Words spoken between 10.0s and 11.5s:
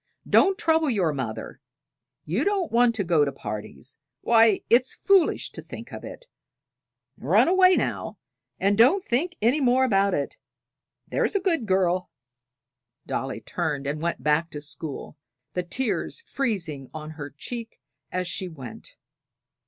it there's a